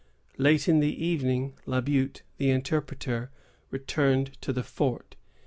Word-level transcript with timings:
Late 0.39 0.67
in 0.67 0.79
the 0.79 1.05
evening, 1.05 1.53
La 1.67 1.79
Butte, 1.79 2.23
the 2.39 2.49
interpreter, 2.49 3.29
returned 3.69 4.31
to 4.41 4.51
the 4.51 4.63
fort. 4.63 5.13